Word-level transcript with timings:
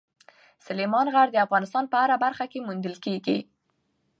سلیمان 0.65 1.07
غر 1.13 1.27
د 1.31 1.37
افغانستان 1.45 1.83
په 1.91 1.95
هره 2.01 2.15
برخه 2.25 2.45
کې 2.51 2.65
موندل 2.65 2.95
کېږي. 3.05 3.37